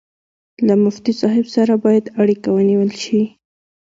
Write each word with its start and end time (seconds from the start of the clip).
له 0.67 0.73
مفتي 0.83 1.11
صاحب 1.21 1.45
سره 1.55 1.73
باید 1.85 2.05
اړیکه 2.21 2.49
ونیول 2.51 2.91
شي. 3.03 3.21